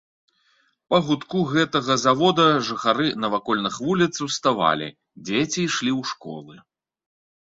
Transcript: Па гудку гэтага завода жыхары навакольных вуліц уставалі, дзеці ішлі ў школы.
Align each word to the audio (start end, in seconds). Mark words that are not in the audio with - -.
Па 0.93 0.97
гудку 1.07 1.41
гэтага 1.49 1.97
завода 2.05 2.45
жыхары 2.69 3.07
навакольных 3.25 3.77
вуліц 3.87 4.09
уставалі, 4.27 4.87
дзеці 5.27 5.59
ішлі 5.67 5.91
ў 5.99 6.13
школы. 6.13 6.55